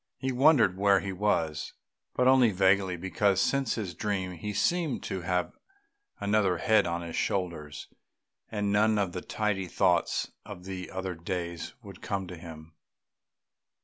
[0.17, 1.73] He wondered where he was,
[2.15, 5.53] but only vaguely, because since his dream he seemed to have
[6.19, 7.87] another head on his shoulders,
[8.51, 12.73] and none of the tidy thoughts of other days would come to him.